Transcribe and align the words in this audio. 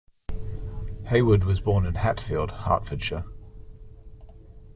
Haywood 1.09 1.43
was 1.43 1.61
born 1.61 1.85
in 1.85 1.93
Hatfield, 1.93 2.49
Hertfordshire. 2.51 3.23